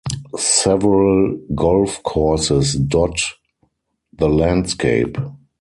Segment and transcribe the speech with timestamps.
[0.35, 3.21] Several golf courses dot
[4.17, 5.15] the landscape.